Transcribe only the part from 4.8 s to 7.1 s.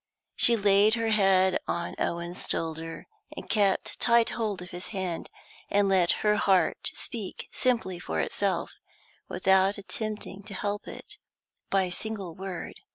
hand, and let her heart